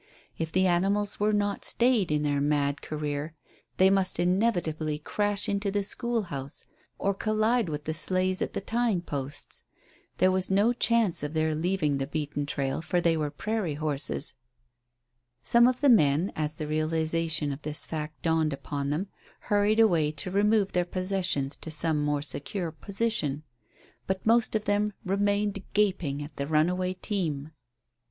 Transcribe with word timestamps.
If 0.39 0.51
the 0.51 0.65
animals 0.65 1.19
were 1.19 1.31
not 1.31 1.63
stayed 1.63 2.11
in 2.11 2.23
their 2.23 2.41
mad 2.41 2.81
career 2.81 3.35
they 3.77 3.91
must 3.91 4.19
inevitably 4.19 4.97
crash 4.97 5.47
into 5.47 5.69
the 5.69 5.83
school 5.83 6.23
house 6.23 6.65
or 6.97 7.13
collide 7.13 7.69
with 7.69 7.83
the 7.83 7.93
sleighs 7.93 8.41
at 8.41 8.53
the 8.53 8.61
tying 8.61 9.01
posts. 9.01 9.63
There 10.17 10.31
was 10.31 10.49
no 10.49 10.73
chance 10.73 11.21
of 11.21 11.35
their 11.35 11.53
leaving 11.53 11.99
the 11.99 12.07
beaten 12.07 12.47
trail, 12.47 12.81
for 12.81 12.99
they 12.99 13.15
were 13.15 13.29
prairie 13.29 13.75
horses. 13.75 14.33
Some 15.43 15.67
of 15.67 15.81
the 15.81 15.87
men, 15.87 16.31
as 16.35 16.55
the 16.55 16.65
realization 16.65 17.51
of 17.51 17.61
this 17.61 17.85
fact 17.85 18.23
dawned 18.23 18.53
upon 18.53 18.89
them, 18.89 19.05
hurried 19.53 19.79
away 19.79 20.09
to 20.13 20.31
remove 20.31 20.71
their 20.71 20.83
possessions 20.83 21.55
to 21.57 21.69
some 21.69 22.01
more 22.03 22.23
secure 22.23 22.71
position, 22.71 23.43
but 24.07 24.25
most 24.25 24.55
of 24.55 24.65
them 24.65 24.93
remained 25.05 25.61
gaping 25.75 26.23
at 26.23 26.37
the 26.37 26.47
runaway 26.47 26.95
team. 26.95 27.51